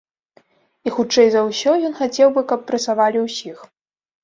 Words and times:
І, 0.87 0.93
хутчэй 0.95 1.29
за 1.35 1.43
ўсё, 1.51 1.75
ён 1.91 1.95
хацеў 2.01 2.33
бы, 2.39 2.47
каб 2.55 2.65
прэсавалі 2.73 3.25
ўсіх. 3.29 3.57